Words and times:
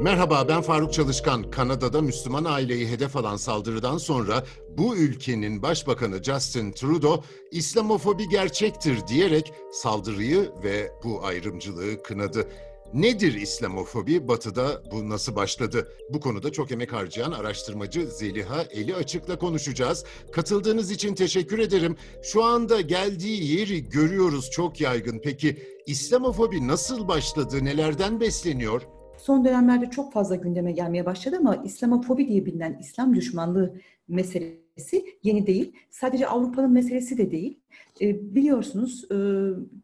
Merhaba 0.00 0.48
ben 0.48 0.62
Faruk 0.62 0.92
Çalışkan. 0.92 1.50
Kanada'da 1.50 2.00
Müslüman 2.00 2.44
aileyi 2.44 2.88
hedef 2.88 3.16
alan 3.16 3.36
saldırıdan 3.36 3.98
sonra 3.98 4.44
bu 4.78 4.96
ülkenin 4.96 5.62
başbakanı 5.62 6.22
Justin 6.22 6.72
Trudeau 6.72 7.24
İslamofobi 7.50 8.28
gerçektir 8.28 9.06
diyerek 9.06 9.52
saldırıyı 9.72 10.50
ve 10.64 10.92
bu 11.04 11.24
ayrımcılığı 11.24 12.02
kınadı. 12.02 12.48
Nedir 12.94 13.34
İslamofobi? 13.34 14.28
Batı'da 14.28 14.82
bu 14.90 15.08
nasıl 15.08 15.36
başladı? 15.36 15.88
Bu 16.10 16.20
konuda 16.20 16.52
çok 16.52 16.72
emek 16.72 16.92
harcayan 16.92 17.32
araştırmacı 17.32 18.06
Zeliha 18.06 18.62
Eli 18.62 18.94
Açık'la 18.94 19.38
konuşacağız. 19.38 20.04
Katıldığınız 20.32 20.90
için 20.90 21.14
teşekkür 21.14 21.58
ederim. 21.58 21.96
Şu 22.22 22.44
anda 22.44 22.80
geldiği 22.80 23.58
yeri 23.58 23.88
görüyoruz 23.88 24.50
çok 24.50 24.80
yaygın. 24.80 25.20
Peki 25.24 25.58
İslamofobi 25.86 26.68
nasıl 26.68 27.08
başladı? 27.08 27.64
Nelerden 27.64 28.20
besleniyor? 28.20 28.82
Son 29.18 29.44
dönemlerde 29.44 29.90
çok 29.90 30.12
fazla 30.12 30.34
gündeme 30.34 30.72
gelmeye 30.72 31.06
başladı 31.06 31.36
ama 31.38 31.62
İslamofobi 31.64 32.28
diye 32.28 32.46
bilinen 32.46 32.78
İslam 32.80 33.14
düşmanlığı 33.14 33.74
meselesi 34.08 35.04
yeni 35.22 35.46
değil. 35.46 35.72
Sadece 35.90 36.26
Avrupa'nın 36.26 36.72
meselesi 36.72 37.18
de 37.18 37.30
değil. 37.30 37.60
E, 38.00 38.34
biliyorsunuz 38.34 39.04
e, 39.12 39.16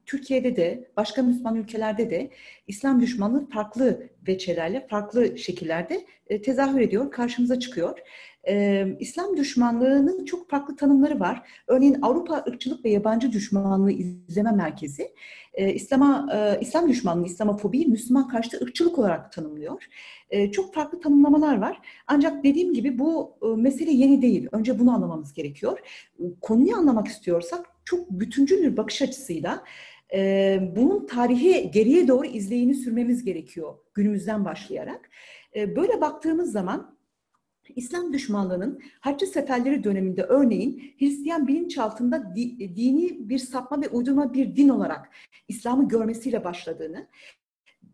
Türkiye'de 0.07 0.57
de 0.57 0.91
başka 0.97 1.23
Müslüman 1.23 1.57
ülkelerde 1.57 2.11
de 2.11 2.31
İslam 2.67 3.01
düşmanlığı 3.01 3.49
farklı 3.49 4.09
veçelerle, 4.29 4.87
farklı 4.91 5.39
şekillerde 5.39 6.05
e, 6.27 6.43
tezahür 6.43 6.81
ediyor, 6.81 7.11
karşımıza 7.11 7.61
çıkıyor. 7.61 7.99
E, 8.49 8.87
İslam 9.01 9.37
düşmanlığının 9.37 10.25
çok 10.25 10.51
farklı 10.51 10.77
tanımları 10.77 11.21
var. 11.21 11.43
Örneğin 11.67 11.99
Avrupa 12.03 12.45
Irkçılık 12.47 12.85
ve 12.85 12.91
Yabancı 12.91 13.33
Düşmanlığı 13.33 13.93
İzleme 13.93 14.53
Merkezi 14.53 15.15
e, 15.55 15.75
İslam'a 15.75 16.29
e, 16.35 16.61
İslam 16.61 16.89
düşmanlığı, 16.89 17.27
İslamofobiyi 17.27 17.87
Müslüman 17.87 18.29
karşıtı 18.29 18.65
ırkçılık 18.65 18.99
olarak 18.99 19.33
tanımlıyor. 19.33 19.85
E, 20.31 20.51
çok 20.51 20.75
farklı 20.75 21.01
tanımlamalar 21.01 21.59
var. 21.59 21.81
Ancak 22.07 22.45
dediğim 22.45 22.75
gibi 22.75 22.99
bu 22.99 23.37
e, 23.43 23.47
mesele 23.47 23.91
yeni 23.91 24.23
değil. 24.23 24.49
Önce 24.53 24.79
bunu 24.79 24.95
anlamamız 24.95 25.33
gerekiyor. 25.33 25.79
Konuyu 26.41 26.77
anlamak 26.77 27.09
istiyorsak 27.09 27.67
çok 27.85 28.11
bütüncül 28.11 28.63
bir 28.63 28.77
bakış 28.77 29.03
açısıyla 29.03 29.65
e, 30.15 30.61
bunun 30.77 31.07
tarihi 31.07 31.71
geriye 31.71 32.09
doğru 32.09 32.27
izleyini 32.27 32.75
sürmemiz 32.75 33.25
gerekiyor 33.25 33.75
günümüzden 33.95 34.45
başlayarak. 34.45 35.11
E, 35.57 35.77
böyle 35.77 36.01
baktığımız 36.01 36.53
zaman 36.53 36.94
İslam 37.77 38.13
düşmanlığının 38.13 38.81
Haccı 39.01 39.27
Seferleri 39.27 39.85
döneminde 39.85 40.23
örneğin 40.23 40.95
Hristiyan 40.99 41.49
bilinçaltında 41.49 42.35
di, 42.37 42.77
dini 42.77 43.29
bir 43.29 43.39
sapma 43.39 43.83
ve 43.83 43.89
uydurma 43.89 44.35
bir 44.35 44.57
din 44.57 44.69
olarak 44.69 45.11
İslam'ı 45.49 45.89
görmesiyle 45.89 46.45
başladığını, 46.45 47.09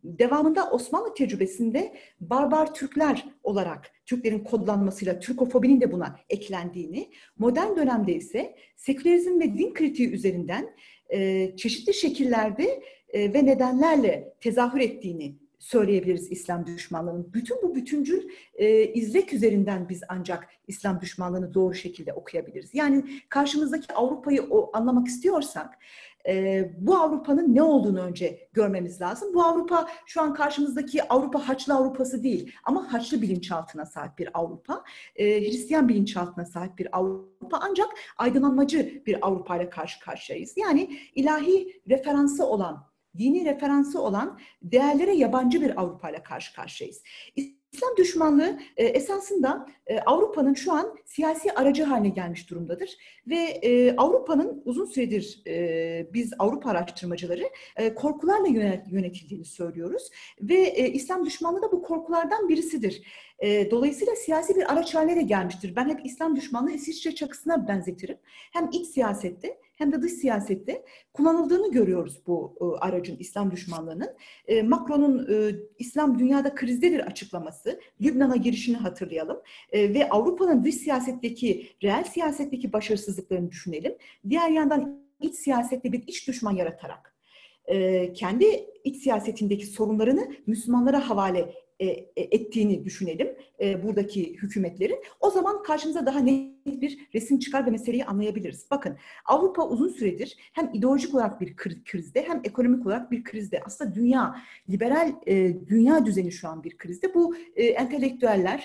devamında 0.04 0.70
Osmanlı 0.70 1.14
tecrübesinde 1.14 1.94
barbar 2.20 2.74
Türkler 2.74 3.28
olarak 3.42 3.90
Türklerin 4.06 4.38
kodlanmasıyla 4.38 5.20
Türkofobinin 5.20 5.80
de 5.80 5.92
buna 5.92 6.16
eklendiğini, 6.28 7.10
modern 7.38 7.76
dönemde 7.76 8.14
ise 8.14 8.54
sekülerizm 8.76 9.40
ve 9.40 9.58
din 9.58 9.74
kritiği 9.74 10.10
üzerinden 10.10 10.70
e, 11.08 11.50
çeşitli 11.56 11.94
şekillerde 11.94 12.82
e, 13.08 13.34
ve 13.34 13.46
nedenlerle 13.46 14.34
tezahür 14.40 14.80
ettiğini 14.80 15.34
söyleyebiliriz 15.60 16.32
İslam 16.32 16.66
düşmanlığının. 16.66 17.32
Bütün 17.32 17.62
bu 17.62 17.74
bütüncül 17.74 18.28
e, 18.54 18.84
izlek 18.92 19.32
üzerinden 19.32 19.88
biz 19.88 20.02
ancak 20.08 20.48
İslam 20.66 21.00
düşmanlığını 21.00 21.54
doğru 21.54 21.74
şekilde 21.74 22.12
okuyabiliriz. 22.12 22.74
Yani 22.74 23.04
karşımızdaki 23.28 23.94
Avrupa'yı 23.94 24.42
o, 24.50 24.70
anlamak 24.72 25.06
istiyorsak 25.08 25.78
e, 26.28 26.64
bu 26.78 26.96
Avrupa'nın 26.96 27.54
ne 27.54 27.62
olduğunu 27.62 28.00
önce 28.00 28.48
görmemiz 28.52 29.00
lazım. 29.00 29.34
Bu 29.34 29.42
Avrupa 29.42 29.88
şu 30.06 30.22
an 30.22 30.34
karşımızdaki 30.34 31.08
Avrupa 31.08 31.48
Haçlı 31.48 31.74
Avrupası 31.74 32.22
değil 32.22 32.52
ama 32.64 32.92
Haçlı 32.92 33.22
bilinçaltına 33.22 33.86
sahip 33.86 34.18
bir 34.18 34.28
Avrupa. 34.34 34.84
E, 35.16 35.40
Hristiyan 35.40 35.88
bilinçaltına 35.88 36.44
sahip 36.44 36.78
bir 36.78 36.98
Avrupa 36.98 37.60
ancak 37.62 37.88
aydınlanmacı 38.16 39.02
bir 39.06 39.26
Avrupa 39.26 39.56
ile 39.56 39.70
karşı 39.70 40.00
karşıyayız. 40.00 40.56
Yani 40.56 40.90
ilahi 41.14 41.82
referansı 41.88 42.46
olan 42.46 42.89
dini 43.18 43.44
referansı 43.44 44.02
olan 44.02 44.38
değerlere 44.62 45.14
yabancı 45.14 45.60
bir 45.60 45.80
Avrupa 45.80 46.10
ile 46.10 46.22
karşı 46.22 46.54
karşıyayız. 46.54 47.02
İslam 47.72 47.96
düşmanlığı 47.96 48.58
e, 48.76 48.84
esasında 48.84 49.66
e, 49.86 49.98
Avrupa'nın 49.98 50.54
şu 50.54 50.72
an 50.72 50.96
siyasi 51.04 51.52
aracı 51.52 51.84
haline 51.84 52.08
gelmiş 52.08 52.50
durumdadır 52.50 52.90
ve 53.26 53.36
e, 53.36 53.96
Avrupa'nın 53.96 54.62
uzun 54.64 54.84
süredir 54.84 55.42
biz 56.12 56.32
Avrupa 56.38 56.70
araştırmacıları 56.70 57.44
korkularla 57.96 58.48
yönetildiğini 58.90 59.44
söylüyoruz 59.44 60.10
ve 60.40 60.90
İslam 60.92 61.26
düşmanlığı 61.26 61.62
da 61.62 61.72
bu 61.72 61.82
korkulardan 61.82 62.48
birisidir. 62.48 63.02
Dolayısıyla 63.70 64.16
siyasi 64.16 64.56
bir 64.56 64.72
araç 64.72 64.94
haline 64.94 65.22
gelmiştir. 65.22 65.76
Ben 65.76 65.88
hep 65.88 66.06
İslam 66.06 66.36
düşmanlığı 66.36 66.72
İsviçre 66.72 67.14
çakısına 67.14 67.68
benzetirim. 67.68 68.18
Hem 68.52 68.70
iç 68.72 68.86
siyasette 68.86 69.58
hem 69.80 69.92
de 69.92 70.02
dış 70.02 70.12
siyasette 70.12 70.84
kullanıldığını 71.12 71.70
görüyoruz 71.70 72.22
bu 72.26 72.56
e, 72.60 72.64
aracın 72.84 73.16
İslam 73.18 73.50
düşmanlığının. 73.50 74.08
E, 74.46 74.62
Macron'un 74.62 75.26
e, 75.32 75.56
İslam 75.78 76.18
dünyada 76.18 76.54
krizdedir 76.54 77.00
açıklaması, 77.00 77.80
Lübnan'a 78.00 78.36
girişini 78.36 78.76
hatırlayalım 78.76 79.42
ve 79.74 80.08
Avrupa'nın 80.08 80.64
dış 80.64 80.74
siyasetteki, 80.74 81.66
reel 81.82 82.04
siyasetteki 82.04 82.72
başarısızlıklarını 82.72 83.50
düşünelim. 83.50 83.94
Diğer 84.28 84.50
yandan 84.50 85.04
iç 85.20 85.34
siyasette 85.34 85.92
bir 85.92 86.02
iç 86.06 86.28
düşman 86.28 86.56
yaratarak 86.56 87.14
kendi 88.14 88.66
iç 88.84 88.96
siyasetindeki 88.96 89.66
sorunlarını 89.66 90.28
Müslümanlara 90.46 91.08
havale 91.08 91.54
ettiğini 92.16 92.84
düşünelim 92.84 93.28
e, 93.60 93.82
buradaki 93.82 94.32
hükümetlerin. 94.34 94.98
O 95.20 95.30
zaman 95.30 95.62
karşımıza 95.62 96.06
daha 96.06 96.18
net 96.18 96.50
bir 96.66 97.08
resim 97.14 97.38
çıkar 97.38 97.66
ve 97.66 97.70
meseleyi 97.70 98.04
anlayabiliriz. 98.04 98.66
Bakın 98.70 98.96
Avrupa 99.26 99.68
uzun 99.68 99.88
süredir 99.88 100.36
hem 100.52 100.70
ideolojik 100.74 101.14
olarak 101.14 101.40
bir 101.40 101.56
krizde 101.84 102.28
hem 102.28 102.40
ekonomik 102.44 102.86
olarak 102.86 103.10
bir 103.10 103.24
krizde. 103.24 103.62
Aslında 103.66 103.94
dünya, 103.94 104.36
liberal 104.70 105.12
dünya 105.68 106.06
düzeni 106.06 106.32
şu 106.32 106.48
an 106.48 106.64
bir 106.64 106.76
krizde. 106.76 107.14
Bu 107.14 107.36
entelektüeller, 107.56 108.60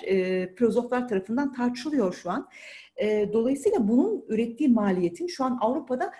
filozoflar 0.56 1.08
tarafından 1.08 1.52
tartışılıyor 1.52 2.14
şu 2.14 2.30
an. 2.30 2.48
Dolayısıyla 3.32 3.88
bunun 3.88 4.24
ürettiği 4.28 4.68
maliyetin 4.68 5.26
şu 5.26 5.44
an 5.44 5.58
Avrupa'da 5.60 6.12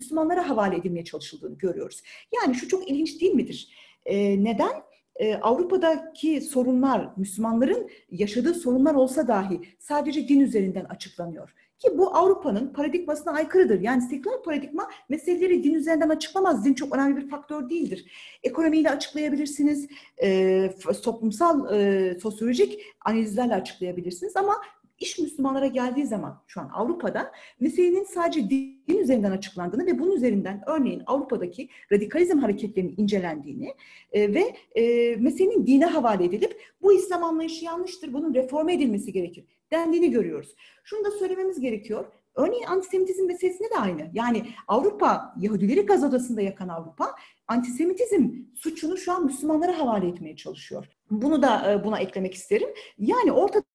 Müslümanlara 0.00 0.48
havale 0.48 0.76
edilmeye 0.76 1.04
çalışıldığını 1.04 1.58
görüyoruz. 1.58 2.02
Yani 2.34 2.54
şu 2.54 2.68
çok 2.68 2.90
ilginç 2.90 3.20
değil 3.20 3.34
midir? 3.34 3.68
Neden? 4.38 4.87
E, 5.18 5.34
Avrupa'daki 5.34 6.40
sorunlar, 6.40 7.08
Müslümanların 7.16 7.90
yaşadığı 8.10 8.54
sorunlar 8.54 8.94
olsa 8.94 9.28
dahi 9.28 9.60
sadece 9.78 10.28
din 10.28 10.40
üzerinden 10.40 10.84
açıklanıyor. 10.84 11.54
Ki 11.78 11.98
bu 11.98 12.16
Avrupa'nın 12.16 12.72
paradigmasına 12.72 13.32
aykırıdır. 13.32 13.80
Yani 13.80 14.02
seküler 14.02 14.42
paradigma 14.44 14.90
meseleleri 15.08 15.64
din 15.64 15.74
üzerinden 15.74 16.08
açıklamaz. 16.08 16.64
Din 16.64 16.74
çok 16.74 16.94
önemli 16.94 17.16
bir 17.16 17.28
faktör 17.28 17.70
değildir. 17.70 18.12
Ekonomiyle 18.42 18.90
açıklayabilirsiniz, 18.90 19.88
e, 20.22 20.70
toplumsal, 21.04 21.74
e, 21.74 22.14
sosyolojik 22.20 22.80
analizlerle 23.04 23.54
açıklayabilirsiniz 23.54 24.36
ama 24.36 24.54
iş 25.00 25.18
Müslümanlara 25.18 25.66
geldiği 25.66 26.06
zaman 26.06 26.42
şu 26.46 26.60
an 26.60 26.70
Avrupa'da 26.74 27.32
meselenin 27.60 28.04
sadece 28.04 28.50
din 28.50 28.98
üzerinden 28.98 29.30
açıklandığını 29.30 29.86
ve 29.86 29.98
bunun 29.98 30.16
üzerinden 30.16 30.62
örneğin 30.66 31.02
Avrupa'daki 31.06 31.68
radikalizm 31.92 32.38
hareketlerinin 32.38 32.94
incelendiğini 32.96 33.74
e, 34.12 34.34
ve 34.34 34.56
e, 34.74 35.16
meselenin 35.16 35.66
dine 35.66 35.86
havale 35.86 36.24
edilip 36.24 36.62
bu 36.82 36.92
İslam 36.92 37.24
anlayışı 37.24 37.64
yanlıştır, 37.64 38.12
bunun 38.12 38.34
reforme 38.34 38.74
edilmesi 38.74 39.12
gerekir 39.12 39.44
dendiğini 39.70 40.10
görüyoruz. 40.10 40.54
Şunu 40.84 41.04
da 41.04 41.10
söylememiz 41.10 41.60
gerekiyor. 41.60 42.04
Örneğin 42.34 42.64
antisemitizm 42.64 43.26
meselesinde 43.26 43.70
de 43.70 43.78
aynı. 43.78 44.10
Yani 44.12 44.46
Avrupa, 44.68 45.34
Yahudileri 45.38 45.86
gaz 45.86 46.04
odasında 46.04 46.40
yakan 46.40 46.68
Avrupa, 46.68 47.14
antisemitizm 47.48 48.30
suçunu 48.54 48.96
şu 48.96 49.12
an 49.12 49.24
Müslümanlara 49.24 49.78
havale 49.78 50.08
etmeye 50.08 50.36
çalışıyor. 50.36 50.86
Bunu 51.10 51.42
da 51.42 51.72
e, 51.72 51.84
buna 51.84 51.98
eklemek 51.98 52.34
isterim. 52.34 52.68
Yani 52.98 53.32
ortada 53.32 53.67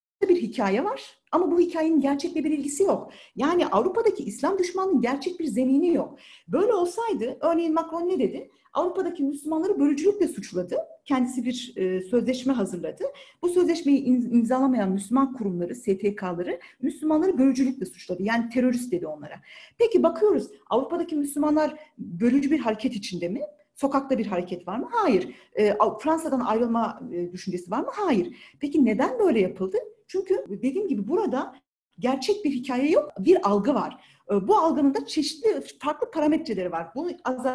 hikaye 0.44 0.84
var 0.84 1.02
ama 1.32 1.52
bu 1.52 1.60
hikayenin 1.60 2.02
gerçekle 2.02 2.44
bir 2.44 2.52
ilgisi 2.52 2.84
yok. 2.84 3.12
Yani 3.36 3.68
Avrupa'daki 3.68 4.24
İslam 4.24 4.60
düşmanlığının 4.60 5.02
gerçek 5.02 5.40
bir 5.40 5.46
zemini 5.46 5.94
yok. 5.94 6.20
Böyle 6.48 6.74
olsaydı 6.74 7.38
örneğin 7.42 7.74
Macron 7.74 8.10
ne 8.10 8.20
dedi? 8.20 8.50
Avrupa'daki 8.74 9.24
Müslümanları 9.24 9.80
bölücülükle 9.80 10.28
suçladı. 10.28 10.78
Kendisi 11.06 11.46
bir 11.46 11.74
e, 11.76 12.02
sözleşme 12.02 12.54
hazırladı. 12.54 13.04
Bu 13.42 13.50
sözleşmeyi 13.50 14.04
imzalamayan 14.04 14.92
Müslüman 14.92 15.34
kurumları, 15.34 15.76
STK'ları 15.76 16.60
Müslümanları 16.82 17.38
bölücülükle 17.38 17.86
suçladı. 17.86 18.24
Yani 18.24 18.50
terörist 18.50 18.92
dedi 18.92 19.08
onlara. 19.08 19.36
Peki 19.78 20.04
bakıyoruz 20.04 20.48
Avrupa'daki 20.70 21.16
Müslümanlar 21.16 21.80
bölücü 21.98 22.52
bir 22.52 22.60
hareket 22.60 22.96
içinde 22.96 23.30
mi? 23.30 23.42
Sokakta 23.76 24.18
bir 24.18 24.26
hareket 24.26 24.68
var 24.68 24.78
mı? 24.78 24.90
Hayır. 24.92 25.36
E, 25.54 25.74
Fransa'dan 26.00 26.40
ayrılma 26.40 27.02
e, 27.14 27.32
düşüncesi 27.32 27.72
var 27.72 27.80
mı? 27.80 27.90
Hayır. 27.94 28.36
Peki 28.60 28.86
neden 28.86 29.20
böyle 29.20 29.40
yapıldı? 29.40 29.78
Çünkü 30.08 30.46
dediğim 30.50 30.88
gibi 30.88 31.08
burada 31.08 31.56
gerçek 32.00 32.46
bir 32.46 32.52
hikaye 32.52 32.92
yok, 32.92 33.12
bir 33.20 33.50
algı 33.50 33.74
var. 33.74 34.06
Ee, 34.32 34.48
bu 34.48 34.58
algının 34.58 34.94
da 34.94 35.06
çeşitli 35.06 35.64
farklı 35.80 36.12
parametreleri 36.12 36.72
var. 36.72 36.88
Bunu 36.96 37.12
az 37.26 37.46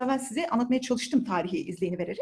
evvel 0.00 0.18
size 0.18 0.48
anlatmaya 0.48 0.80
çalıştım 0.80 1.24
tarihi 1.24 1.58
izleyini 1.58 1.98
vererek. 1.98 2.18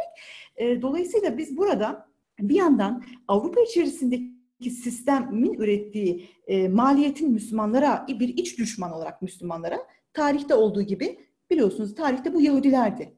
Ee, 0.56 0.82
dolayısıyla 0.82 1.38
biz 1.38 1.56
burada 1.56 2.08
bir 2.40 2.54
yandan 2.54 3.04
Avrupa 3.28 3.60
içerisindeki 3.60 4.70
sistemin 4.70 5.54
ürettiği 5.54 6.28
e, 6.46 6.68
maliyetin 6.68 7.32
Müslümanlara 7.32 8.06
bir 8.08 8.28
iç 8.28 8.58
düşman 8.58 8.92
olarak 8.92 9.22
Müslümanlara 9.22 9.78
tarihte 10.12 10.54
olduğu 10.54 10.82
gibi 10.82 11.18
biliyorsunuz 11.50 11.94
tarihte 11.94 12.34
bu 12.34 12.40
Yahudilerdi. 12.40 13.16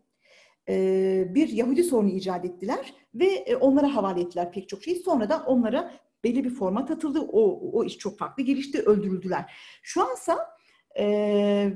E, 0.69 1.35
bir 1.35 1.49
Yahudi 1.49 1.85
sorunu 1.85 2.11
icat 2.11 2.45
ettiler 2.45 2.95
ve 3.15 3.27
e, 3.27 3.57
onlara 3.57 3.95
havale 3.95 4.21
ettiler 4.21 4.53
pek 4.53 4.69
çok 4.69 4.83
şeyi. 4.83 4.97
Sonra 4.97 5.29
da 5.29 5.45
onlara 5.47 5.93
belli 6.29 6.45
bir 6.45 6.51
format 6.51 6.91
atıldı. 6.91 7.21
O, 7.21 7.71
o 7.73 7.85
iş 7.85 7.99
çok 7.99 8.19
farklı 8.19 8.43
gelişti, 8.43 8.83
öldürüldüler. 8.83 9.53
Şu 9.83 10.11
ansa 10.11 10.59
e, 10.99 11.73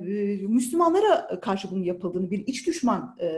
Müslümanlara 0.48 1.40
karşı 1.40 1.70
bunun 1.70 1.82
yapıldığını, 1.82 2.30
bir 2.30 2.46
iç 2.46 2.66
düşman 2.66 3.16
e, 3.20 3.28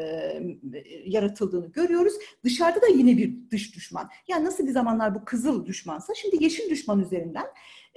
yaratıldığını 1.07 1.73
görüyoruz. 1.73 2.15
Dışarıda 2.45 2.83
da 2.83 2.87
yine 2.87 3.17
bir 3.17 3.51
dış 3.51 3.77
düşman. 3.77 4.11
Yani 4.29 4.45
nasıl 4.45 4.67
bir 4.67 4.73
zamanlar 4.73 5.15
bu 5.15 5.25
kızıl 5.25 5.67
düşmansa 5.67 6.15
şimdi 6.15 6.45
yeşil 6.45 6.71
düşman 6.71 7.01
üzerinden 7.01 7.47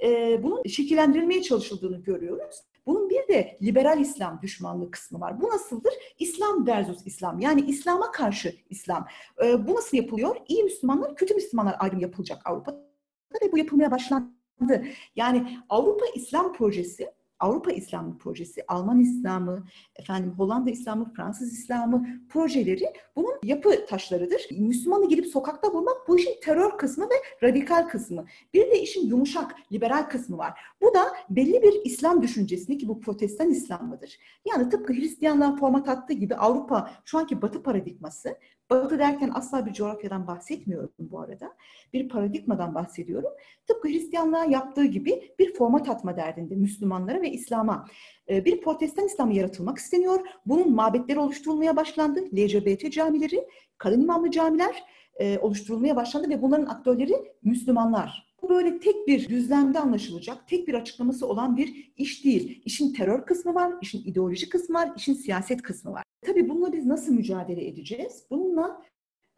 e, 0.02 0.40
bunun 0.42 0.62
şekillendirilmeye 0.62 1.42
çalışıldığını 1.42 2.02
görüyoruz. 2.02 2.56
Bunun 2.86 3.10
bir 3.10 3.28
de 3.28 3.58
liberal 3.62 4.00
İslam 4.00 4.40
düşmanlığı 4.42 4.90
kısmı 4.90 5.20
var. 5.20 5.40
Bu 5.40 5.48
nasıldır? 5.48 5.92
İslam 6.18 6.66
versus 6.66 7.06
İslam. 7.06 7.40
Yani 7.40 7.60
İslam'a 7.60 8.10
karşı 8.10 8.54
İslam. 8.70 9.06
E, 9.44 9.68
bu 9.68 9.74
nasıl 9.74 9.96
yapılıyor? 9.96 10.36
İyi 10.48 10.64
Müslümanlar, 10.64 11.16
kötü 11.16 11.34
Müslümanlar 11.34 11.76
ayrım 11.78 12.00
yapılacak 12.00 12.42
Avrupa'da 12.44 12.87
ve 13.42 13.52
bu 13.52 13.58
yapılmaya 13.58 13.90
başlandı. 13.90 14.84
Yani 15.16 15.58
Avrupa 15.68 16.06
İslam 16.14 16.52
projesi 16.52 17.18
Avrupa 17.40 17.72
İslamı 17.72 18.18
projesi, 18.18 18.64
Alman 18.68 19.00
İslamı, 19.00 19.64
efendim 19.96 20.34
Hollanda 20.36 20.70
İslamı, 20.70 21.12
Fransız 21.16 21.52
İslamı 21.52 22.06
projeleri 22.28 22.92
bunun 23.16 23.34
yapı 23.42 23.86
taşlarıdır. 23.86 24.46
Müslümanı 24.50 25.08
gelip 25.08 25.26
sokakta 25.26 25.74
bulmak 25.74 26.08
bu 26.08 26.18
işin 26.18 26.40
terör 26.42 26.78
kısmı 26.78 27.04
ve 27.04 27.46
radikal 27.48 27.88
kısmı. 27.88 28.26
Bir 28.54 28.70
de 28.70 28.80
işin 28.80 29.06
yumuşak, 29.06 29.54
liberal 29.72 30.02
kısmı 30.02 30.38
var. 30.38 30.60
Bu 30.80 30.94
da 30.94 31.12
belli 31.30 31.62
bir 31.62 31.84
İslam 31.84 32.22
düşüncesini 32.22 32.78
ki 32.78 32.88
bu 32.88 33.00
protestan 33.00 33.50
İslam'ıdır. 33.50 34.18
Yani 34.48 34.68
tıpkı 34.68 34.92
Hristiyanlığa 34.92 35.56
format 35.56 35.88
attığı 35.88 36.14
gibi 36.14 36.34
Avrupa 36.34 36.90
şu 37.04 37.18
anki 37.18 37.42
batı 37.42 37.62
paradigması 37.62 38.36
Batı 38.70 38.98
derken 38.98 39.30
asla 39.34 39.66
bir 39.66 39.72
coğrafyadan 39.72 40.26
bahsetmiyorum 40.26 40.92
bu 40.98 41.20
arada. 41.20 41.56
Bir 41.92 42.08
paradigmadan 42.08 42.74
bahsediyorum. 42.74 43.30
Tıpkı 43.66 43.88
Hristiyanlığa 43.88 44.44
yaptığı 44.44 44.84
gibi 44.84 45.32
bir 45.38 45.54
format 45.54 45.88
atma 45.88 46.16
derdinde 46.16 46.54
Müslümanlara 46.54 47.22
ve 47.22 47.30
İslam'a. 47.30 47.86
Ee, 48.28 48.44
bir 48.44 48.60
protestan 48.60 49.06
İslamı 49.06 49.34
yaratılmak 49.34 49.78
isteniyor. 49.78 50.20
Bunun 50.46 50.74
mabetleri 50.74 51.18
oluşturulmaya 51.18 51.76
başlandı. 51.76 52.20
LGBT 52.36 52.92
camileri, 52.92 53.48
kadın 53.78 54.02
imamlı 54.02 54.30
camiler 54.30 54.84
e, 55.20 55.38
oluşturulmaya 55.38 55.96
başlandı 55.96 56.28
ve 56.28 56.42
bunların 56.42 56.66
aktörleri 56.66 57.14
Müslümanlar. 57.42 58.27
Bu 58.42 58.48
böyle 58.48 58.78
tek 58.78 59.06
bir 59.06 59.28
düzlemde 59.28 59.78
anlaşılacak, 59.78 60.48
tek 60.48 60.68
bir 60.68 60.74
açıklaması 60.74 61.26
olan 61.26 61.56
bir 61.56 61.92
iş 61.96 62.24
değil. 62.24 62.62
İşin 62.64 62.92
terör 62.92 63.26
kısmı 63.26 63.54
var, 63.54 63.72
işin 63.82 64.04
ideoloji 64.04 64.48
kısmı 64.48 64.74
var, 64.74 64.90
işin 64.96 65.14
siyaset 65.14 65.62
kısmı 65.62 65.92
var. 65.92 66.02
Tabii 66.22 66.48
bununla 66.48 66.72
biz 66.72 66.86
nasıl 66.86 67.12
mücadele 67.12 67.68
edeceğiz? 67.68 68.24
Bununla 68.30 68.82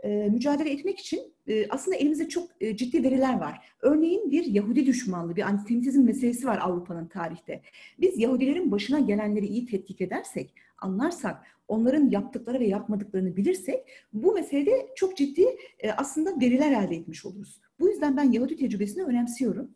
e, 0.02 0.08
mücadele 0.08 0.70
etmek 0.70 0.98
için 0.98 1.20
e, 1.46 1.68
aslında 1.68 1.96
elimizde 1.96 2.28
çok 2.28 2.48
e, 2.60 2.76
ciddi 2.76 3.02
veriler 3.02 3.40
var. 3.40 3.66
Örneğin 3.80 4.30
bir 4.30 4.44
Yahudi 4.44 4.86
düşmanlığı, 4.86 5.36
bir 5.36 5.42
antisemitizm 5.42 6.02
meselesi 6.02 6.46
var 6.46 6.58
Avrupa'nın 6.62 7.06
tarihte. 7.06 7.62
Biz 8.00 8.18
Yahudilerin 8.18 8.70
başına 8.70 9.00
gelenleri 9.00 9.46
iyi 9.46 9.66
tetkik 9.66 10.00
edersek, 10.00 10.54
anlarsak, 10.78 11.46
onların 11.68 12.10
yaptıkları 12.10 12.60
ve 12.60 12.66
yapmadıklarını 12.66 13.36
bilirsek 13.36 13.86
bu 14.12 14.32
meselede 14.34 14.88
çok 14.96 15.16
ciddi 15.16 15.46
e, 15.78 15.90
aslında 15.90 16.40
veriler 16.40 16.72
elde 16.72 16.96
etmiş 16.96 17.26
oluruz. 17.26 17.60
Bu 17.80 17.88
yüzden 17.88 18.16
ben 18.16 18.32
Yahudi 18.32 18.56
tecrübesini 18.56 19.04
önemsiyorum. 19.04 19.70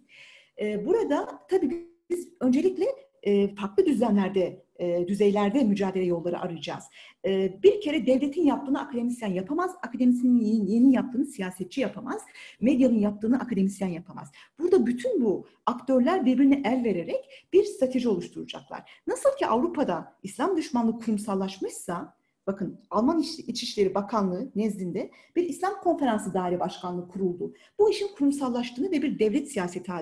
E, 0.60 0.86
burada 0.86 1.46
tabii 1.50 1.88
biz 2.10 2.28
öncelikle 2.40 2.86
e, 3.22 3.54
farklı 3.54 3.86
düzenlerde, 3.86 4.64
e, 4.78 5.08
düzeylerde 5.08 5.64
mücadele 5.64 6.04
yolları 6.04 6.40
arayacağız. 6.40 6.84
E, 7.26 7.62
bir 7.62 7.80
kere 7.80 8.06
devletin 8.06 8.42
yaptığını 8.42 8.80
akademisyen 8.80 9.32
yapamaz, 9.32 9.70
akademisyenin 9.82 10.66
yeni 10.66 10.94
yaptığını 10.94 11.26
siyasetçi 11.26 11.80
yapamaz, 11.80 12.22
medyanın 12.60 12.98
yaptığını 12.98 13.40
akademisyen 13.40 13.88
yapamaz. 13.88 14.32
Burada 14.58 14.86
bütün 14.86 15.24
bu 15.24 15.46
aktörler 15.66 16.26
birbirine 16.26 16.62
el 16.64 16.84
vererek 16.84 17.46
bir 17.52 17.64
strateji 17.64 18.08
oluşturacaklar. 18.08 18.90
Nasıl 19.06 19.36
ki 19.38 19.46
Avrupa'da 19.46 20.16
İslam 20.22 20.56
düşmanlığı 20.56 20.98
kurumsallaşmışsa, 20.98 22.16
Bakın 22.46 22.80
Alman 22.90 23.24
İçişleri 23.46 23.94
Bakanlığı 23.94 24.50
nezdinde 24.54 25.10
bir 25.36 25.44
İslam 25.44 25.80
Konferansı 25.80 26.34
Daire 26.34 26.60
Başkanlığı 26.60 27.08
kuruldu. 27.08 27.54
Bu 27.78 27.90
işin 27.90 28.08
kurumsallaştığını 28.08 28.90
ve 28.90 29.02
bir 29.02 29.18
devlet 29.18 29.52
siyaseti 29.52 29.92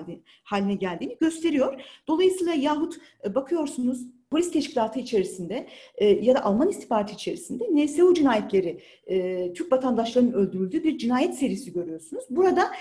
haline 0.43 0.75
geldiğini 0.75 1.17
gösteriyor. 1.19 1.81
Dolayısıyla 2.07 2.53
yahut 2.53 2.95
e, 3.25 3.35
bakıyorsunuz 3.35 4.07
polis 4.31 4.51
teşkilatı 4.51 4.99
içerisinde 4.99 5.67
e, 5.95 6.05
ya 6.05 6.35
da 6.35 6.45
Alman 6.45 6.69
istihbaratı 6.69 7.13
içerisinde 7.13 7.63
NSU 7.71 8.13
cinayetleri, 8.13 8.81
e, 9.07 9.53
Türk 9.53 9.71
vatandaşlarının 9.71 10.33
öldürüldüğü 10.33 10.83
bir 10.83 10.97
cinayet 10.97 11.35
serisi 11.35 11.73
görüyorsunuz. 11.73 12.23
Burada 12.29 12.71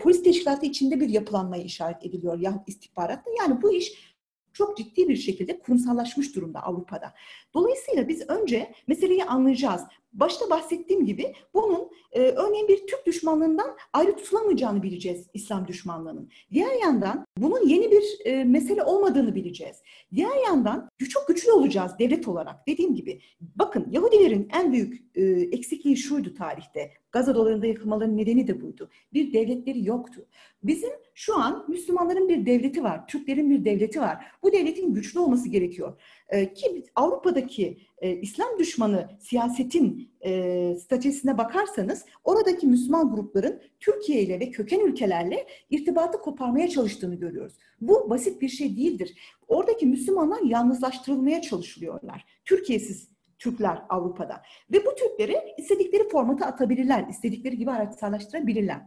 polis 0.00 0.22
teşkilatı 0.22 0.66
içinde 0.66 1.00
bir 1.00 1.08
yapılanmaya 1.08 1.62
işaret 1.62 2.06
ediliyor 2.06 2.38
yahut 2.38 2.68
istihbaratta. 2.68 3.30
Yani 3.40 3.62
bu 3.62 3.72
iş 3.72 4.15
çok 4.56 4.76
ciddi 4.76 5.08
bir 5.08 5.16
şekilde 5.16 5.58
kurumsallaşmış 5.58 6.36
durumda 6.36 6.62
Avrupa'da. 6.62 7.14
Dolayısıyla 7.54 8.08
biz 8.08 8.30
önce 8.30 8.72
meseleyi 8.86 9.24
anlayacağız. 9.24 9.82
Başta 10.12 10.50
bahsettiğim 10.50 11.06
gibi 11.06 11.32
bunun 11.54 11.90
e, 12.12 12.20
örneğin 12.20 12.68
bir 12.68 12.86
Türk 12.86 13.06
düşmanlığından 13.06 13.76
ayrı 13.92 14.16
tutulamayacağını 14.16 14.82
bileceğiz 14.82 15.26
İslam 15.34 15.68
düşmanlığının. 15.68 16.30
Diğer 16.52 16.74
yandan 16.82 17.26
bunun 17.38 17.68
yeni 17.68 17.90
bir 17.90 18.04
e, 18.24 18.44
mesele 18.44 18.82
olmadığını 18.82 19.34
bileceğiz. 19.34 19.76
Diğer 20.14 20.44
yandan 20.46 20.88
çok 21.10 21.28
güçlü 21.28 21.52
olacağız 21.52 21.92
devlet 21.98 22.28
olarak. 22.28 22.66
Dediğim 22.68 22.94
gibi 22.94 23.20
bakın 23.40 23.86
Yahudilerin 23.90 24.48
en 24.54 24.72
büyük 24.72 25.04
e, 25.14 25.22
eksikliği 25.52 25.96
şuydu 25.96 26.34
tarihte. 26.34 26.92
Gazze 27.12 27.34
dolarında 27.34 27.66
yıkılmaların 27.66 28.16
nedeni 28.16 28.48
de 28.48 28.62
buydu. 28.62 28.90
Bir 29.12 29.32
devletleri 29.32 29.84
yoktu. 29.84 30.26
Bizim 30.62 30.90
şu 31.16 31.36
an 31.36 31.64
Müslümanların 31.68 32.28
bir 32.28 32.46
devleti 32.46 32.82
var, 32.82 33.06
Türklerin 33.06 33.50
bir 33.50 33.64
devleti 33.64 34.00
var. 34.00 34.24
Bu 34.42 34.52
devletin 34.52 34.94
güçlü 34.94 35.20
olması 35.20 35.48
gerekiyor. 35.48 36.00
E, 36.28 36.52
ki 36.52 36.84
Avrupa'daki 36.96 37.78
e, 37.98 38.16
İslam 38.16 38.58
düşmanı 38.58 39.08
siyasetin 39.20 40.10
e, 40.20 40.74
statüsüne 40.76 41.38
bakarsanız 41.38 42.04
oradaki 42.24 42.66
Müslüman 42.66 43.14
grupların 43.14 43.62
Türkiye 43.80 44.22
ile 44.22 44.40
ve 44.40 44.50
köken 44.50 44.80
ülkelerle 44.80 45.46
irtibatı 45.70 46.18
koparmaya 46.18 46.68
çalıştığını 46.68 47.14
görüyoruz. 47.14 47.54
Bu 47.80 48.10
basit 48.10 48.42
bir 48.42 48.48
şey 48.48 48.76
değildir. 48.76 49.18
Oradaki 49.48 49.86
Müslümanlar 49.86 50.42
yalnızlaştırılmaya 50.42 51.42
çalışılıyorlar. 51.42 52.24
Türkiye'siz 52.44 53.08
Türkler 53.38 53.82
Avrupa'da. 53.88 54.42
Ve 54.72 54.86
bu 54.86 54.94
Türkleri 54.94 55.36
istedikleri 55.58 56.08
formata 56.08 56.46
atabilirler, 56.46 57.08
istedikleri 57.08 57.58
gibi 57.58 57.70
araçsallaştırabilirler. 57.70 58.80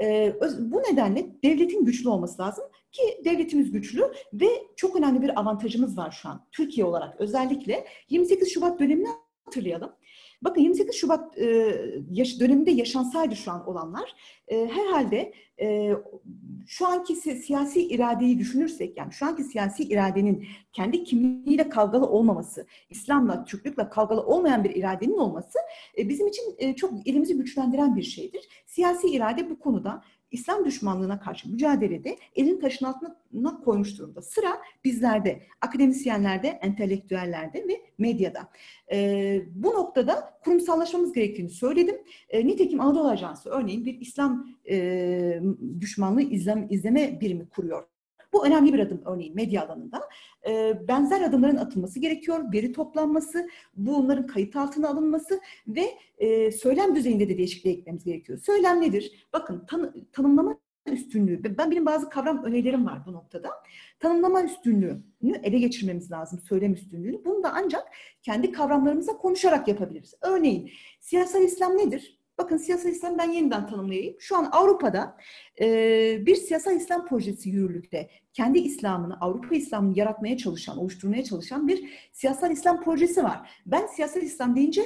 Ee, 0.00 0.34
bu 0.58 0.78
nedenle 0.78 1.26
devletin 1.44 1.84
güçlü 1.84 2.08
olması 2.08 2.42
lazım 2.42 2.64
ki 2.92 3.02
devletimiz 3.24 3.70
güçlü 3.70 4.12
ve 4.32 4.48
çok 4.76 4.96
önemli 4.96 5.22
bir 5.22 5.40
avantajımız 5.40 5.98
var 5.98 6.10
şu 6.22 6.28
an 6.28 6.46
Türkiye 6.52 6.86
olarak 6.86 7.20
özellikle 7.20 7.86
28 8.08 8.52
Şubat 8.52 8.80
dönemini 8.80 9.08
hatırlayalım. 9.44 9.92
Bakın 10.42 10.60
28 10.60 10.94
Şubat 10.94 11.38
e, 11.38 11.76
yaş, 12.10 12.40
döneminde 12.40 12.70
yaşansaydı 12.70 13.36
şu 13.36 13.50
an 13.52 13.68
olanlar 13.68 14.14
e, 14.48 14.66
herhalde 14.66 15.32
e, 15.60 15.92
şu 16.66 16.86
anki 16.86 17.16
siyasi 17.16 17.88
iradeyi 17.88 18.38
düşünürsek 18.38 18.96
yani 18.96 19.12
şu 19.12 19.26
anki 19.26 19.44
siyasi 19.44 19.82
iradenin 19.82 20.46
kendi 20.72 21.04
kimliğiyle 21.04 21.68
kavgalı 21.68 22.06
olmaması, 22.06 22.66
İslam'la, 22.90 23.44
Türklükle 23.44 23.88
kavgalı 23.88 24.22
olmayan 24.22 24.64
bir 24.64 24.70
iradenin 24.70 25.18
olması 25.18 25.58
e, 25.98 26.08
bizim 26.08 26.26
için 26.26 26.42
e, 26.58 26.76
çok 26.76 27.08
elimizi 27.08 27.36
güçlendiren 27.36 27.96
bir 27.96 28.02
şeydir. 28.02 28.48
Siyasi 28.66 29.08
irade 29.08 29.50
bu 29.50 29.58
konuda 29.58 30.02
İslam 30.30 30.64
düşmanlığına 30.64 31.20
karşı 31.20 31.50
mücadelede 31.50 32.16
elin 32.36 32.60
taşın 32.60 32.86
altına 32.86 33.60
koymuş 33.64 33.98
durumda. 33.98 34.22
Sıra 34.22 34.58
bizlerde, 34.84 35.42
akademisyenlerde, 35.60 36.48
entelektüellerde 36.48 37.68
ve 37.68 37.80
medyada. 38.00 38.48
E, 38.92 39.40
bu 39.54 39.70
noktada 39.70 40.38
kurumsallaşmamız 40.44 41.12
gerektiğini 41.12 41.50
söyledim. 41.50 41.96
E, 42.28 42.46
nitekim 42.46 42.80
Anadolu 42.80 43.08
Ajansı 43.08 43.50
örneğin 43.50 43.84
bir 43.84 44.00
İslam 44.00 44.46
e, 44.70 45.40
düşmanlığı 45.80 46.22
izlem, 46.22 46.66
izleme 46.70 47.20
birimi 47.20 47.48
kuruyor. 47.48 47.84
Bu 48.32 48.46
önemli 48.46 48.74
bir 48.74 48.78
adım 48.78 49.02
örneğin 49.04 49.34
medya 49.34 49.66
alanında. 49.66 50.08
E, 50.48 50.80
benzer 50.88 51.20
adımların 51.20 51.56
atılması 51.56 52.00
gerekiyor. 52.00 52.52
Veri 52.52 52.72
toplanması, 52.72 53.48
bunların 53.76 54.26
kayıt 54.26 54.56
altına 54.56 54.88
alınması 54.88 55.40
ve 55.68 55.84
e, 56.18 56.52
söylem 56.52 56.94
düzeyinde 56.94 57.28
de 57.28 57.38
değişikliğe 57.38 57.74
gitmemiz 57.74 58.04
gerekiyor. 58.04 58.38
Söylem 58.38 58.80
nedir? 58.80 59.28
Bakın 59.32 59.66
tan 59.66 59.94
tanımlama 60.12 60.58
üstünlüğü. 60.90 61.58
Ben 61.58 61.70
benim 61.70 61.86
bazı 61.86 62.10
kavram 62.10 62.44
önerilerim 62.44 62.86
var 62.86 63.02
bu 63.06 63.12
noktada. 63.12 63.50
Tanımlama 64.00 64.44
üstünlüğünü 64.44 65.40
ele 65.42 65.58
geçirmemiz 65.58 66.10
lazım, 66.10 66.40
söylem 66.40 66.72
üstünlüğünü. 66.72 67.24
Bunu 67.24 67.42
da 67.42 67.52
ancak 67.54 67.88
kendi 68.22 68.52
kavramlarımıza 68.52 69.12
konuşarak 69.16 69.68
yapabiliriz. 69.68 70.14
Örneğin 70.22 70.70
siyasal 71.00 71.42
İslam 71.42 71.78
nedir? 71.78 72.20
Bakın 72.40 72.56
siyasal 72.56 72.90
İslam 72.90 73.18
ben 73.18 73.30
yeniden 73.30 73.66
tanımlayayım. 73.66 74.16
Şu 74.18 74.36
an 74.36 74.48
Avrupa'da 74.52 75.16
e, 75.60 75.66
bir 76.26 76.36
siyasal 76.36 76.76
İslam 76.76 77.06
projesi 77.06 77.50
yürürlükte. 77.50 78.10
Kendi 78.32 78.58
İslam'ını, 78.58 79.20
Avrupa 79.20 79.54
İslam'ını 79.54 79.98
yaratmaya 79.98 80.36
çalışan, 80.36 80.78
oluşturmaya 80.78 81.24
çalışan 81.24 81.68
bir 81.68 82.08
siyasal 82.12 82.50
İslam 82.50 82.82
projesi 82.82 83.24
var. 83.24 83.50
Ben 83.66 83.86
siyasal 83.86 84.22
İslam 84.22 84.56
deyince 84.56 84.82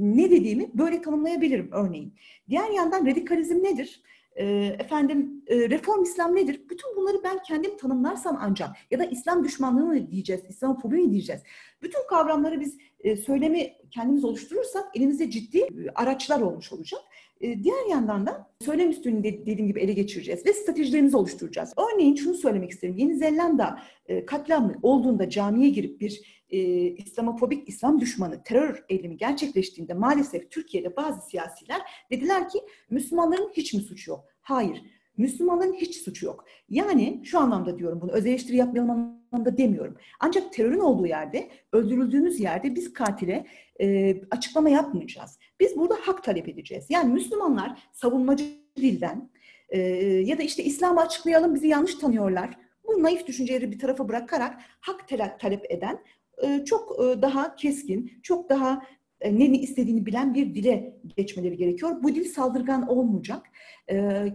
ne 0.00 0.30
dediğimi 0.30 0.70
böyle 0.74 1.02
tanımlayabilirim 1.02 1.68
örneğin. 1.72 2.14
Diğer 2.48 2.70
yandan 2.70 3.06
radikalizm 3.06 3.62
nedir? 3.62 4.02
E, 4.36 4.76
efendim 4.78 5.44
e, 5.46 5.70
reform 5.70 6.02
İslam 6.02 6.36
nedir? 6.36 6.60
Bütün 6.70 6.96
bunları 6.96 7.24
ben 7.24 7.42
kendim 7.42 7.76
tanımlarsam 7.76 8.38
ancak 8.40 8.70
ya 8.90 8.98
da 8.98 9.04
İslam 9.04 9.44
düşmanlığı 9.44 9.86
mı 9.86 10.10
diyeceğiz, 10.10 10.42
İslamofobi 10.48 10.96
mi 10.96 11.10
diyeceğiz? 11.10 11.42
Bütün 11.82 12.06
kavramları 12.08 12.60
biz 12.60 12.78
e, 13.00 13.16
söylemi 13.16 13.72
kendimiz 13.90 14.24
oluşturursak 14.24 14.96
elimizde 14.96 15.30
ciddi 15.30 15.58
e, 15.58 15.68
araçlar 15.94 16.40
olmuş 16.40 16.72
olacak. 16.72 17.00
E, 17.42 17.64
diğer 17.64 17.86
yandan 17.90 18.26
da 18.26 18.50
söylem 18.60 18.90
üstünü 18.90 19.24
de, 19.24 19.46
dediğim 19.46 19.66
gibi 19.66 19.80
ele 19.80 19.92
geçireceğiz 19.92 20.46
ve 20.46 20.52
stratejilerimizi 20.52 21.16
oluşturacağız. 21.16 21.72
Örneğin 21.76 22.14
şunu 22.14 22.34
söylemek 22.34 22.70
isterim. 22.70 22.96
Yeni 22.96 23.14
Zelanda 23.16 23.78
e, 24.06 24.26
katliamı 24.26 24.74
olduğunda 24.82 25.28
camiye 25.30 25.68
girip 25.68 26.00
bir 26.00 26.44
e, 26.50 26.58
İslamofobik 26.90 27.68
İslam 27.68 28.00
düşmanı 28.00 28.42
terör 28.42 28.84
eylemi 28.88 29.16
gerçekleştiğinde 29.16 29.94
maalesef 29.94 30.50
Türkiye'de 30.50 30.96
bazı 30.96 31.30
siyasiler 31.30 31.80
dediler 32.10 32.48
ki 32.48 32.58
Müslümanların 32.90 33.50
hiç 33.52 33.74
mi 33.74 33.80
suçu 33.80 34.10
yok? 34.10 34.24
Hayır. 34.40 34.82
Müslümanların 35.16 35.72
hiç 35.72 35.96
suçu 35.96 36.26
yok. 36.26 36.44
Yani 36.68 37.20
şu 37.24 37.38
anlamda 37.38 37.78
diyorum 37.78 38.00
bunu, 38.00 38.12
öz 38.12 38.26
eleştiri 38.26 38.56
yapmayalım 38.56 39.21
anlamda 39.32 39.58
demiyorum. 39.58 39.96
Ancak 40.20 40.52
terörün 40.52 40.80
olduğu 40.80 41.06
yerde, 41.06 41.48
öldürüldüğümüz 41.72 42.40
yerde 42.40 42.74
biz 42.74 42.92
katile 42.92 43.46
e, 43.80 44.16
açıklama 44.30 44.70
yapmayacağız. 44.70 45.38
Biz 45.60 45.76
burada 45.76 45.94
hak 46.02 46.24
talep 46.24 46.48
edeceğiz. 46.48 46.86
Yani 46.88 47.12
Müslümanlar 47.12 47.82
savunmacı 47.92 48.44
dilden 48.76 49.30
e, 49.68 49.78
ya 50.24 50.38
da 50.38 50.42
işte 50.42 50.64
İslam'ı 50.64 51.00
açıklayalım 51.00 51.54
bizi 51.54 51.68
yanlış 51.68 51.94
tanıyorlar. 51.94 52.58
Bu 52.84 53.02
naif 53.02 53.26
düşünceleri 53.26 53.72
bir 53.72 53.78
tarafa 53.78 54.08
bırakarak 54.08 54.60
hak 54.80 55.08
talep 55.40 55.70
eden 55.70 55.98
e, 56.42 56.64
çok 56.64 57.04
e, 57.04 57.22
daha 57.22 57.56
keskin, 57.56 58.12
çok 58.22 58.48
daha 58.48 58.82
ne 59.30 59.44
istediğini 59.44 60.06
bilen 60.06 60.34
bir 60.34 60.54
dile 60.54 60.96
geçmeleri 61.16 61.56
gerekiyor. 61.56 62.02
Bu 62.02 62.14
dil 62.14 62.24
saldırgan 62.24 62.88
olmayacak. 62.88 63.46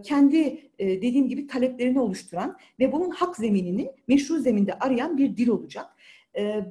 Kendi 0.04 0.72
dediğim 0.80 1.28
gibi 1.28 1.48
taleplerini 1.48 2.00
oluşturan 2.00 2.58
ve 2.80 2.92
bunun 2.92 3.10
hak 3.10 3.36
zeminini 3.36 3.92
meşru 4.08 4.40
zeminde 4.40 4.74
arayan 4.74 5.18
bir 5.18 5.38
dil 5.38 5.48
olacak. 5.48 5.86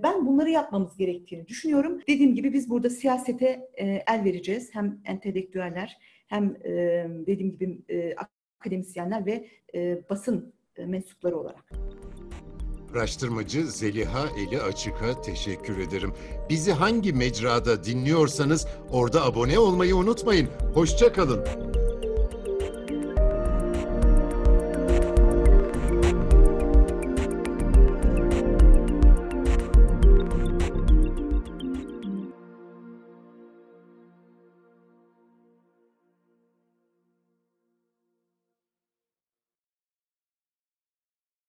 Ben 0.02 0.26
bunları 0.26 0.50
yapmamız 0.50 0.96
gerektiğini 0.96 1.46
düşünüyorum. 1.46 2.00
Dediğim 2.08 2.34
gibi 2.34 2.52
biz 2.52 2.70
burada 2.70 2.90
siyasete 2.90 3.68
el 4.06 4.24
vereceğiz. 4.24 4.70
Hem 4.72 5.00
entelektüeller 5.04 5.98
hem 6.26 6.54
dediğim 7.26 7.50
gibi 7.50 7.78
akademisyenler 8.58 9.26
ve 9.26 9.46
basın 10.10 10.52
mensupları 10.86 11.38
olarak. 11.38 11.72
Araştırmacı 12.96 13.66
Zeliha 13.66 14.26
Eli 14.36 14.62
Açık'a 14.62 15.22
teşekkür 15.22 15.78
ederim. 15.78 16.12
Bizi 16.50 16.72
hangi 16.72 17.12
mecrada 17.12 17.84
dinliyorsanız 17.84 18.66
orada 18.90 19.24
abone 19.24 19.58
olmayı 19.58 19.96
unutmayın. 19.96 20.48
Hoşçakalın. 20.74 21.46